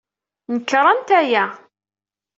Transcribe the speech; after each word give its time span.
Nekṛent 0.53 1.09
aya. 1.19 1.45